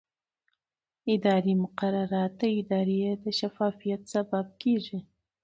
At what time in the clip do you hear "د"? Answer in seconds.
2.41-2.43, 3.23-3.25